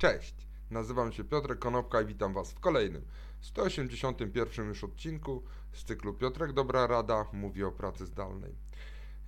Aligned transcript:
Cześć, 0.00 0.34
nazywam 0.70 1.12
się 1.12 1.24
Piotrek 1.24 1.58
Konopka 1.58 2.02
i 2.02 2.06
witam 2.06 2.34
Was 2.34 2.52
w 2.52 2.60
kolejnym 2.60 3.04
181 3.40 4.68
już 4.68 4.84
odcinku 4.84 5.42
z 5.72 5.84
cyklu 5.84 6.14
Piotrek 6.14 6.52
Dobra 6.52 6.86
Rada 6.86 7.26
mówi 7.32 7.64
o 7.64 7.72
pracy 7.72 8.06
zdalnej. 8.06 8.54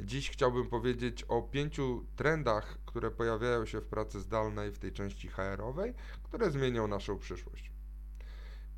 Dziś 0.01 0.31
chciałbym 0.31 0.69
powiedzieć 0.69 1.25
o 1.29 1.43
pięciu 1.43 2.07
trendach, 2.17 2.79
które 2.87 3.11
pojawiają 3.11 3.67
się 3.67 3.81
w 3.81 3.87
pracy 3.87 4.21
zdalnej 4.21 4.73
w 4.73 4.79
tej 4.79 4.93
części 4.93 5.29
HR-owej, 5.29 5.95
które 6.23 6.51
zmienią 6.51 6.89
naszą 6.89 7.19
przyszłość. 7.19 7.73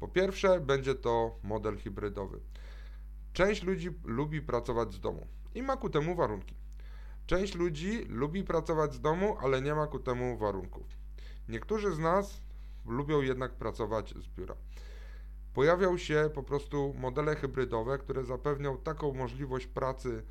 Po 0.00 0.08
pierwsze, 0.08 0.61
będzie 0.61 0.95
to 0.95 1.38
model 1.42 1.79
hybrydowy. 1.79 2.40
Część 3.32 3.62
ludzi 3.62 3.90
lubi 4.04 4.42
pracować 4.42 4.95
z 4.95 5.00
domu 5.00 5.26
i 5.54 5.62
ma 5.62 5.76
ku 5.76 5.90
temu 5.90 6.14
warunki. 6.14 6.54
Część 7.26 7.54
ludzi 7.54 8.04
lubi 8.08 8.45
pracować 8.45 8.95
z 8.95 9.00
domu, 9.00 9.36
ale 9.40 9.62
nie 9.62 9.74
ma 9.74 9.86
ku 9.86 9.98
temu 9.98 10.38
warunków. 10.38 11.04
Niektórzy 11.48 11.95
z 11.95 11.98
nas 11.98 12.42
lubią 12.86 13.20
jednak 13.20 13.52
pracować 13.52 14.14
z 14.16 14.28
biura. 14.28 14.55
Pojawią 15.55 15.98
się 15.98 16.30
po 16.34 16.42
prostu 16.42 16.95
modele 16.98 17.36
hybrydowe, 17.36 17.98
które 17.98 18.24
zapewnią 18.24 18.78
taką 18.78 19.12
możliwość 19.12 19.66
pracy 19.66 20.24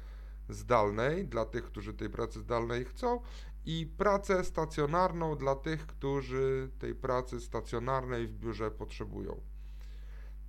zdalnej 0.50 1.28
dla 1.28 1.46
tych, 1.46 1.64
którzy 1.64 1.94
tej 1.94 2.10
pracy 2.10 2.40
zdalnej 2.40 2.86
chcą 2.86 3.20
i 3.66 3.94
pracę 3.98 4.44
stacjonarną 4.44 5.36
dla 5.36 5.56
tych, 5.56 5.86
którzy 5.88 6.70
tej 6.80 6.96
pracy 6.96 7.42
stacjonarnej 7.42 8.28
w 8.28 8.34
biurze 8.34 8.72
potrzebują. 8.72 9.42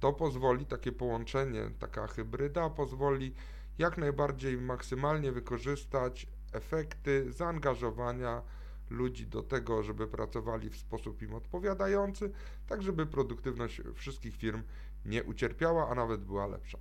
To 0.01 0.13
pozwoli, 0.13 0.67
takie 0.67 0.93
połączenie, 0.93 1.71
taka 1.79 2.07
hybryda 2.07 2.71
pozwoli 2.71 3.35
jak 3.79 3.99
najbardziej 3.99 4.59
maksymalnie 4.59 5.33
wykorzystać 5.33 6.27
efekty 6.53 7.33
zaangażowania 7.33 8.43
ludzi 8.91 9.27
do 9.27 9.43
tego, 9.43 9.83
żeby 9.83 10.07
pracowali 10.07 10.71
w 10.71 10.77
sposób 10.77 11.23
im 11.23 11.35
odpowiadający, 11.35 12.31
tak 12.67 12.83
żeby 12.83 13.07
produktywność 13.07 13.81
wszystkich 13.95 14.37
firm 14.37 14.63
nie 15.05 15.25
ucierpiała, 15.25 15.89
a 15.89 15.95
nawet 15.95 16.25
była 16.25 16.47
lepsza. 16.47 16.79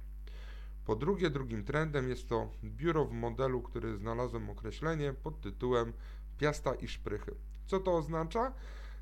Po 0.85 0.95
drugie, 0.95 1.29
drugim 1.29 1.63
trendem 1.63 2.09
jest 2.09 2.29
to 2.29 2.49
biuro 2.63 3.05
w 3.05 3.13
modelu, 3.13 3.61
który 3.61 3.97
znalazłem 3.97 4.49
określenie 4.49 5.13
pod 5.13 5.41
tytułem 5.41 5.93
piasta 6.37 6.75
i 6.75 6.87
szprychy. 6.87 7.35
Co 7.65 7.79
to 7.79 7.97
oznacza? 7.97 8.53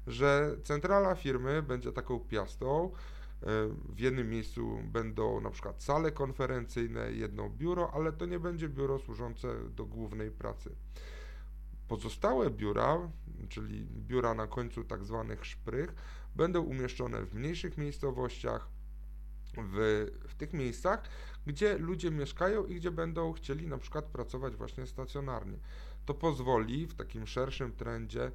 Że 0.07 0.55
centrala 0.63 1.15
firmy 1.15 1.63
będzie 1.63 1.91
taką 1.91 2.19
piastą, 2.19 2.91
w 3.89 3.99
jednym 3.99 4.29
miejscu 4.29 4.79
będą 4.83 5.41
na 5.41 5.49
przykład 5.49 5.83
sale 5.83 6.11
konferencyjne, 6.11 7.11
jedno 7.11 7.49
biuro, 7.49 7.91
ale 7.93 8.13
to 8.13 8.25
nie 8.25 8.39
będzie 8.39 8.69
biuro 8.69 8.99
służące 8.99 9.69
do 9.69 9.85
głównej 9.85 10.31
pracy. 10.31 10.75
Pozostałe 11.91 12.49
biura, 12.49 13.11
czyli 13.49 13.85
biura 13.85 14.33
na 14.33 14.47
końcu 14.47 14.83
tak 14.83 15.03
zwanych 15.05 15.45
szprych, 15.45 15.95
będą 16.35 16.61
umieszczone 16.61 17.25
w 17.25 17.35
mniejszych 17.35 17.77
miejscowościach, 17.77 18.67
w, 19.57 20.07
w 20.27 20.35
tych 20.35 20.53
miejscach, 20.53 21.03
gdzie 21.45 21.77
ludzie 21.77 22.11
mieszkają 22.11 22.65
i 22.65 22.75
gdzie 22.75 22.91
będą 22.91 23.33
chcieli 23.33 23.67
na 23.67 23.77
przykład 23.77 24.05
pracować 24.05 24.55
właśnie 24.55 24.87
stacjonarnie. 24.87 25.57
To 26.05 26.13
pozwoli 26.13 26.87
w 26.87 26.93
takim 26.93 27.27
szerszym 27.27 27.71
trendzie, 27.71 28.31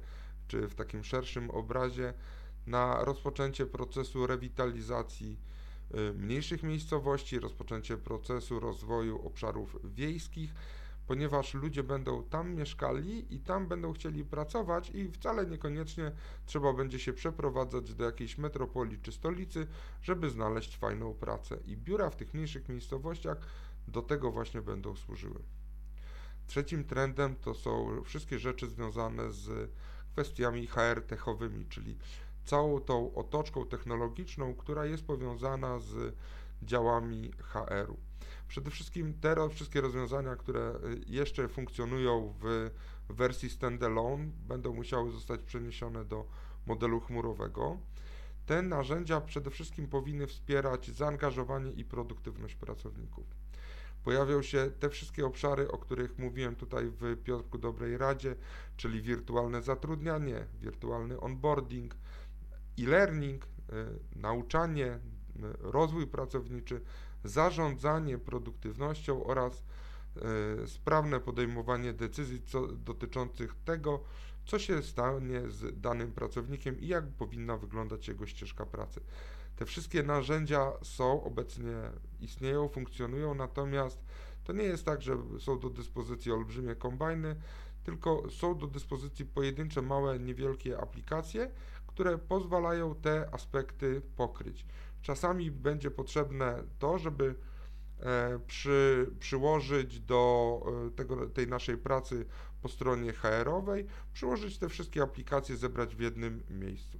czy 0.47 0.67
w 0.67 0.75
takim 0.75 1.03
szerszym 1.03 1.49
obrazie 1.49 2.13
na 2.67 3.05
rozpoczęcie 3.05 3.65
procesu 3.65 4.27
rewitalizacji 4.27 5.39
y, 5.95 6.13
mniejszych 6.13 6.63
miejscowości, 6.63 7.39
rozpoczęcie 7.39 7.97
procesu 7.97 8.59
rozwoju 8.59 9.27
obszarów 9.27 9.77
wiejskich, 9.83 10.53
ponieważ 11.07 11.53
ludzie 11.53 11.83
będą 11.83 12.23
tam 12.23 12.55
mieszkali 12.55 13.35
i 13.35 13.39
tam 13.39 13.67
będą 13.67 13.93
chcieli 13.93 14.25
pracować 14.25 14.89
i 14.89 15.11
wcale 15.11 15.45
niekoniecznie 15.45 16.11
trzeba 16.45 16.73
będzie 16.73 16.99
się 16.99 17.13
przeprowadzać 17.13 17.93
do 17.93 18.05
jakiejś 18.05 18.37
metropolii 18.37 18.99
czy 19.01 19.11
stolicy, 19.11 19.67
żeby 20.01 20.29
znaleźć 20.29 20.77
fajną 20.77 21.13
pracę. 21.13 21.57
I 21.65 21.77
biura 21.77 22.09
w 22.09 22.15
tych 22.15 22.33
mniejszych 22.33 22.69
miejscowościach 22.69 23.37
do 23.87 24.01
tego 24.01 24.31
właśnie 24.31 24.61
będą 24.61 24.95
służyły. 24.95 25.39
Trzecim 26.47 26.83
trendem 26.83 27.35
to 27.35 27.53
są 27.53 28.01
wszystkie 28.03 28.39
rzeczy 28.39 28.67
związane 28.67 29.31
z 29.31 29.71
kwestiami 30.13 30.67
HR 30.67 31.01
techowymi, 31.07 31.65
czyli 31.65 31.97
całą 32.45 32.79
tą 32.79 33.13
otoczką 33.13 33.65
technologiczną, 33.65 34.55
która 34.55 34.85
jest 34.85 35.05
powiązana 35.05 35.79
z 35.79 36.15
działami 36.61 37.31
HR-u. 37.39 38.06
Przede 38.47 38.71
wszystkim 38.71 39.13
te 39.13 39.49
wszystkie 39.49 39.81
rozwiązania, 39.81 40.35
które 40.35 40.75
y, 40.75 41.01
jeszcze 41.07 41.47
funkcjonują 41.47 42.33
w 42.41 42.69
wersji 43.09 43.49
standalone, 43.49 44.31
będą 44.47 44.73
musiały 44.73 45.11
zostać 45.11 45.41
przeniesione 45.41 46.05
do 46.05 46.25
modelu 46.65 46.99
chmurowego. 46.99 47.77
Te 48.45 48.61
narzędzia 48.61 49.21
przede 49.21 49.49
wszystkim 49.49 49.87
powinny 49.87 50.27
wspierać 50.27 50.91
zaangażowanie 50.91 51.71
i 51.71 51.85
produktywność 51.85 52.55
pracowników. 52.55 53.25
Pojawią 54.03 54.41
się 54.41 54.71
te 54.79 54.89
wszystkie 54.89 55.25
obszary, 55.25 55.71
o 55.71 55.77
których 55.77 56.17
mówiłem 56.17 56.55
tutaj 56.55 56.85
w 56.89 57.23
Piotrku 57.23 57.57
Dobrej 57.57 57.97
Radzie, 57.97 58.35
czyli 58.77 59.01
wirtualne 59.01 59.61
zatrudnianie, 59.61 60.45
wirtualny 60.59 61.19
onboarding, 61.19 61.95
e-learning, 62.79 63.45
y, 63.45 63.49
nauczanie, 64.15 64.85
y, 64.85 64.99
rozwój 65.59 66.07
pracowniczy, 66.07 66.81
zarządzanie 67.23 68.17
produktywnością 68.17 69.23
oraz 69.23 69.63
y, 70.63 70.67
sprawne 70.67 71.19
podejmowanie 71.19 71.93
decyzji 71.93 72.41
co, 72.41 72.67
dotyczących 72.67 73.55
tego, 73.65 74.03
co 74.45 74.59
się 74.59 74.83
stanie 74.83 75.41
z 75.49 75.79
danym 75.81 76.11
pracownikiem 76.11 76.79
i 76.79 76.87
jak 76.87 77.07
powinna 77.07 77.57
wyglądać 77.57 78.07
jego 78.07 78.25
ścieżka 78.25 78.65
pracy. 78.65 79.01
Te 79.55 79.65
wszystkie 79.65 80.03
narzędzia 80.03 80.71
są 80.81 81.23
obecnie, 81.23 81.75
istnieją, 82.19 82.67
funkcjonują, 82.67 83.35
natomiast 83.35 83.99
to 84.43 84.53
nie 84.53 84.63
jest 84.63 84.85
tak, 84.85 85.01
że 85.01 85.17
są 85.39 85.59
do 85.59 85.69
dyspozycji 85.69 86.31
olbrzymie 86.31 86.75
kombajny, 86.75 87.35
tylko 87.83 88.29
są 88.29 88.57
do 88.57 88.67
dyspozycji 88.67 89.25
pojedyncze, 89.25 89.81
małe, 89.81 90.19
niewielkie 90.19 90.79
aplikacje, 90.79 91.51
które 91.87 92.17
pozwalają 92.17 92.95
te 92.95 93.29
aspekty 93.33 94.01
pokryć. 94.15 94.65
Czasami 95.07 95.51
będzie 95.51 95.91
potrzebne 95.91 96.63
to, 96.79 96.97
żeby 96.99 97.35
e, 97.99 98.39
przy, 98.47 99.09
przyłożyć 99.19 99.99
do 99.99 100.61
e, 100.87 100.91
tego, 100.91 101.29
tej 101.29 101.47
naszej 101.47 101.77
pracy 101.77 102.25
po 102.61 102.69
stronie 102.69 103.13
HR-owej, 103.13 103.85
przyłożyć 104.13 104.57
te 104.57 104.69
wszystkie 104.69 105.01
aplikacje, 105.01 105.57
zebrać 105.57 105.95
w 105.95 105.99
jednym 105.99 106.43
miejscu. 106.49 106.99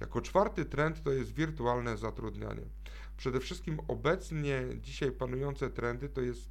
Jako 0.00 0.20
czwarty 0.20 0.64
trend 0.64 1.02
to 1.02 1.12
jest 1.12 1.34
wirtualne 1.34 1.96
zatrudnianie. 1.96 2.64
Przede 3.16 3.40
wszystkim 3.40 3.80
obecnie 3.88 4.62
dzisiaj 4.80 5.12
panujące 5.12 5.70
trendy 5.70 6.08
to 6.08 6.20
jest 6.20 6.50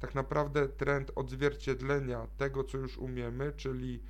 tak 0.00 0.14
naprawdę 0.14 0.68
trend 0.68 1.10
odzwierciedlenia 1.14 2.26
tego, 2.36 2.64
co 2.64 2.78
już 2.78 2.98
umiemy, 2.98 3.52
czyli 3.56 4.02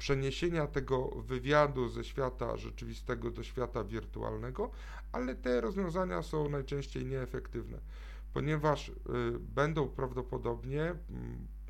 przeniesienia 0.00 0.66
tego 0.66 1.08
wywiadu 1.08 1.88
ze 1.88 2.04
świata 2.04 2.56
rzeczywistego 2.56 3.30
do 3.30 3.42
świata 3.42 3.84
wirtualnego, 3.84 4.70
ale 5.12 5.34
te 5.34 5.60
rozwiązania 5.60 6.22
są 6.22 6.48
najczęściej 6.48 7.06
nieefektywne, 7.06 7.78
ponieważ 8.32 8.88
y, 8.88 8.92
będą 9.38 9.88
prawdopodobnie 9.88 10.94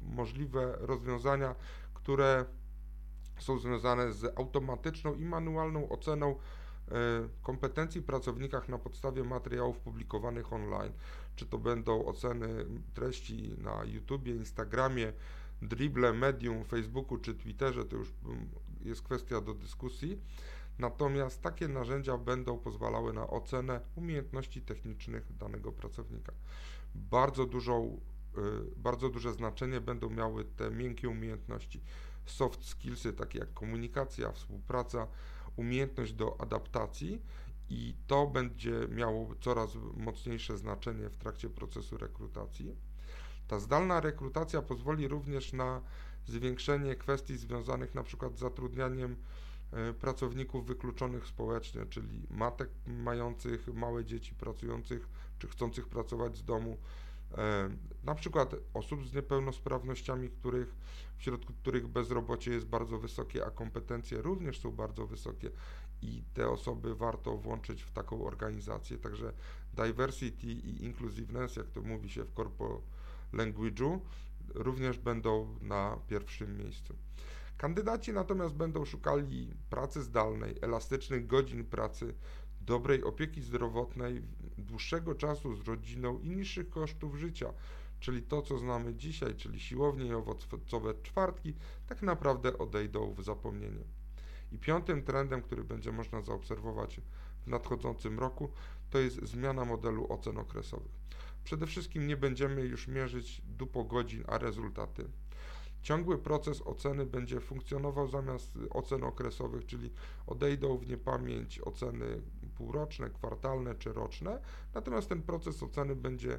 możliwe 0.03 0.77
rozwiązania, 0.81 1.55
które 1.95 2.45
są 3.39 3.59
związane 3.59 4.13
z 4.13 4.39
automatyczną 4.39 5.15
i 5.15 5.25
manualną 5.25 5.89
oceną 5.89 6.31
y, 6.33 6.93
kompetencji 7.43 8.03
pracownikach 8.03 8.69
na 8.69 8.79
podstawie 8.79 9.25
materiałów 9.25 9.79
publikowanych 9.79 10.53
online. 10.53 10.93
Czy 11.37 11.47
to 11.47 11.59
będą 11.59 12.05
oceny 12.05 12.67
treści 12.95 13.55
na 13.59 13.85
YouTube, 13.85 14.27
Instagramie, 14.27 15.13
Dribble, 15.63 16.13
Medium, 16.13 16.65
Facebooku 16.65 17.19
czy 17.19 17.35
Twitterze, 17.35 17.85
to 17.85 17.97
już 17.97 18.13
jest 18.85 19.03
kwestia 19.03 19.41
do 19.41 19.55
dyskusji. 19.55 20.19
Natomiast 20.79 21.43
takie 21.43 21.69
narzędzia 21.69 22.19
będą 22.19 22.59
pozwalały 22.59 23.13
na 23.13 23.27
ocenę 23.27 23.81
umiejętności 23.97 24.63
technicznych 24.63 25.37
danego 25.37 25.73
pracownika. 25.73 26.33
Bardzo, 26.95 27.47
dużą, 27.47 28.01
y, 28.39 28.41
bardzo 28.77 29.09
duże 29.09 29.33
znaczenie 29.33 29.81
będą 29.81 30.11
miały 30.11 30.45
te 30.45 30.71
miękkie 30.71 31.09
umiejętności, 31.09 31.81
soft 32.27 32.65
skillsy, 32.65 33.13
takie 33.13 33.39
jak 33.39 33.55
komunikacja, 33.55 34.33
współpraca, 34.33 35.07
umiejętność 35.57 36.13
do 36.13 36.41
adaptacji 36.41 37.23
i 37.71 37.95
to 38.07 38.27
będzie 38.27 38.89
miało 38.89 39.35
coraz 39.41 39.71
mocniejsze 39.97 40.59
znaczenie 40.59 41.09
w 41.09 41.17
trakcie 41.17 41.51
procesu 41.51 41.99
rekrutacji. 41.99 42.77
Ta 43.51 43.61
zdalna 43.61 44.01
rekrutacja 44.01 44.63
pozwoli 44.63 45.09
również 45.09 45.53
na 45.53 45.81
zwiększenie 46.27 46.97
kwestii 46.97 47.37
związanych 47.37 47.95
przykład 48.03 48.37
z 48.37 48.39
zatrudnianiem 48.39 49.17
e, 49.73 49.93
pracowników 49.93 50.67
wykluczonych 50.67 51.27
społecznie, 51.27 51.87
czyli 51.87 52.27
matek 52.31 52.71
mających 52.87 53.69
małe 53.75 54.05
dzieci, 54.05 54.35
pracujących 54.35 55.09
czy 55.39 55.49
chcących 55.49 55.89
pracować 55.89 56.37
z 56.37 56.45
domu, 56.45 56.77
e, 57.39 57.71
na 58.05 58.15
przykład 58.15 58.55
osób 58.75 59.07
z 59.07 59.15
niepełnosprawnościami, 59.15 60.31
których, 60.31 60.75
wśród 61.19 61.47
których 61.47 61.89
bezrobocie 61.89 62.51
jest 62.51 62.67
bardzo 62.67 62.99
wysokie, 62.99 63.47
a 63.47 63.51
kompetencje 63.51 64.23
również 64.23 64.61
są 64.61 64.71
bardzo 64.71 65.07
wysokie 65.07 65.51
i 66.03 66.23
te 66.35 66.49
osoby 66.49 66.95
warto 66.95 67.37
włączyć 67.37 67.83
w 67.83 67.93
taką 67.93 68.27
organizację. 68.27 68.99
Także 68.99 69.33
diversity 69.75 70.47
i 70.47 70.85
inclusiveness, 70.85 71.57
jak 71.57 71.67
to 71.67 71.83
mówi 71.83 72.11
się 72.11 72.25
w 72.25 72.33
corpo 72.33 72.83
language'u, 73.33 74.01
również 74.55 74.99
będą 74.99 75.59
na 75.61 75.97
pierwszym 76.09 76.59
miejscu. 76.59 76.95
Kandydaci 77.57 78.13
natomiast 78.13 78.55
będą 78.55 78.85
szukali 78.85 79.55
pracy 79.71 80.03
zdalnej, 80.03 80.55
elastycznych 80.63 81.27
godzin 81.27 81.65
pracy, 81.65 82.15
dobrej 82.61 83.05
opieki 83.05 83.43
zdrowotnej, 83.43 84.23
dłuższego 84.59 85.15
czasu 85.15 85.57
z 85.57 85.69
rodziną 85.69 86.19
i 86.19 86.31
niższych 86.31 86.71
kosztów 86.71 87.17
życia, 87.17 87.53
czyli 88.01 88.23
to, 88.23 88.43
co 88.43 88.59
znamy 88.59 88.95
dzisiaj, 88.95 89.35
czyli 89.35 89.61
siłownie 89.61 90.07
i 90.07 90.13
owocowe 90.13 90.95
czwartki, 91.03 91.55
tak 91.87 92.03
naprawdę 92.03 92.59
odejdą 92.59 93.15
w 93.15 93.25
zapomnienie. 93.25 93.85
I 94.53 94.59
piątym 94.59 95.03
trendem, 95.03 95.43
który 95.43 95.65
będzie 95.65 95.93
można 95.93 96.23
zaobserwować 96.23 97.01
w 97.47 97.47
nadchodzącym 97.47 98.19
roku, 98.19 98.51
to 98.91 98.99
jest 98.99 99.23
zmiana 99.23 99.65
modelu 99.65 100.13
ocen 100.13 100.39
okresowych. 100.39 101.01
Przede 101.45 101.67
wszystkim 101.67 102.07
nie 102.07 102.17
będziemy 102.17 102.63
już 102.63 102.89
mierzyć 102.89 103.43
dupo 103.45 103.85
godzin, 103.85 104.25
a 104.27 104.39
rezultaty. 104.39 105.09
Ciągły 105.83 106.19
proces 106.19 106.63
oceny 106.63 107.07
będzie 107.07 107.41
funkcjonował 107.41 108.09
zamiast 108.09 108.59
ocen 108.71 109.05
okresowych, 109.05 109.67
czyli 109.67 109.91
odejdą 110.27 110.79
w 110.79 110.87
niepamięć 110.87 111.61
oceny 111.61 112.23
półroczne, 112.55 113.11
kwartalne 113.11 113.75
czy 113.75 113.93
roczne, 113.93 114.41
natomiast 114.75 115.09
ten 115.09 115.23
proces 115.23 115.63
oceny 115.63 115.97
będzie 115.97 116.39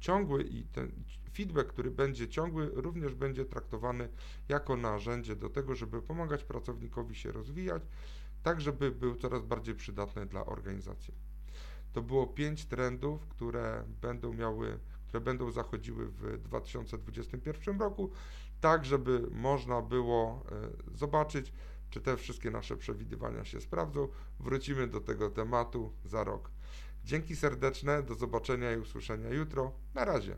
ciągły 0.00 0.42
i 0.42 0.64
ten 0.64 0.92
feedback, 1.32 1.68
który 1.68 1.90
będzie 1.90 2.28
ciągły, 2.28 2.70
również 2.74 3.14
będzie 3.14 3.44
traktowany 3.44 4.08
jako 4.48 4.76
narzędzie 4.76 5.36
do 5.36 5.48
tego, 5.48 5.74
żeby 5.74 6.02
pomagać 6.02 6.44
pracownikowi 6.44 7.14
się 7.14 7.32
rozwijać, 7.32 7.82
tak 8.42 8.60
żeby 8.60 8.90
był 8.90 9.16
coraz 9.16 9.42
bardziej 9.42 9.74
przydatny 9.74 10.26
dla 10.26 10.46
organizacji. 10.46 11.14
To 11.92 12.02
było 12.02 12.26
pięć 12.26 12.64
trendów, 12.64 13.26
które 13.26 13.84
będą 14.00 14.32
miały, 14.32 14.78
które 15.06 15.20
będą 15.20 15.50
zachodziły 15.50 16.08
w 16.08 16.38
2021 16.42 17.80
roku, 17.80 18.10
tak 18.60 18.84
żeby 18.84 19.26
można 19.30 19.82
było 19.82 20.44
e, 20.92 20.96
zobaczyć, 20.96 21.52
czy 21.90 22.00
te 22.00 22.16
wszystkie 22.16 22.50
nasze 22.50 22.76
przewidywania 22.76 23.44
się 23.44 23.60
sprawdzą. 23.60 24.08
Wrócimy 24.40 24.86
do 24.86 25.00
tego 25.00 25.30
tematu 25.30 25.92
za 26.04 26.24
rok. 26.24 26.50
Dzięki 27.04 27.36
serdeczne, 27.36 28.02
do 28.02 28.14
zobaczenia 28.14 28.72
i 28.72 28.78
usłyszenia 28.78 29.30
jutro. 29.30 29.72
Na 29.94 30.04
razie. 30.04 30.36